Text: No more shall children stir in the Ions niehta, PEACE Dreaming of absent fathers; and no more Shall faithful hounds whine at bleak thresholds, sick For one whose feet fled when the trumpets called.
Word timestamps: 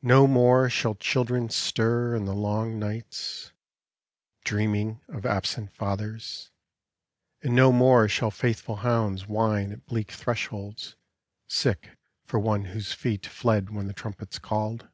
No 0.00 0.26
more 0.26 0.70
shall 0.70 0.94
children 0.94 1.50
stir 1.50 2.16
in 2.16 2.24
the 2.24 2.32
Ions 2.34 2.80
niehta, 2.82 3.04
PEACE 3.04 3.52
Dreaming 4.42 5.02
of 5.08 5.26
absent 5.26 5.74
fathers; 5.76 6.50
and 7.42 7.54
no 7.54 7.70
more 7.70 8.08
Shall 8.08 8.30
faithful 8.30 8.76
hounds 8.76 9.26
whine 9.26 9.70
at 9.72 9.84
bleak 9.84 10.10
thresholds, 10.10 10.96
sick 11.48 11.98
For 12.24 12.40
one 12.40 12.64
whose 12.64 12.94
feet 12.94 13.26
fled 13.26 13.68
when 13.68 13.86
the 13.88 13.92
trumpets 13.92 14.38
called. 14.38 14.88